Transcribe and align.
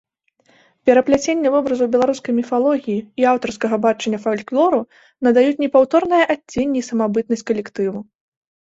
Перапляценне 0.89 1.51
вобразаў 1.55 1.87
беларускай 1.95 2.33
міфалогіі 2.39 2.97
і 3.23 3.27
аўтарскага 3.33 3.75
бачання 3.85 4.19
фальклору 4.27 4.79
надаюць 5.29 5.57
непаўторнае 5.67 6.23
адценне 6.37 6.77
і 6.87 6.89
самабытнасць 6.91 7.47
калектыву. 7.55 7.99